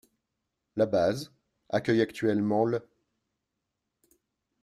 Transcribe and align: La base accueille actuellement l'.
La 0.77 0.87
base 0.87 1.31
accueille 1.69 2.01
actuellement 2.01 2.65
l'. 2.65 2.81